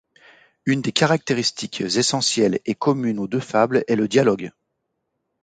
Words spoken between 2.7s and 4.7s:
commune aux deux fables est le dialogue.